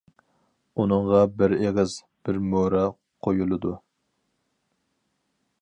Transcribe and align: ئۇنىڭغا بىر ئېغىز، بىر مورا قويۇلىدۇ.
ئۇنىڭغا 0.83 1.19
بىر 1.41 1.53
ئېغىز، 1.57 1.93
بىر 2.29 2.41
مورا 2.55 2.83
قويۇلىدۇ. 3.27 3.77